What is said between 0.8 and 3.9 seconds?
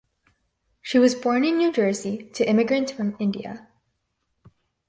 She was born in New Jersey to immigrants from India.